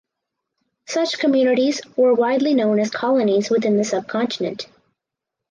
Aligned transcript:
Such 0.87 1.19
communities 1.19 1.79
are 1.95 2.15
widely 2.15 2.55
known 2.55 2.79
as 2.79 2.89
"colonies" 2.89 3.51
within 3.51 3.77
the 3.77 3.83
subcontinent. 3.83 4.65